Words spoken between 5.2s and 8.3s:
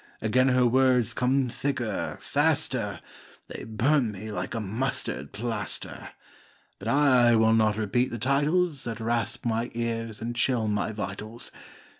plaster. But I will not repeat the